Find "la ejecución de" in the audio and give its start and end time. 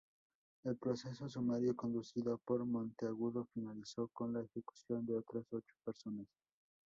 4.33-5.13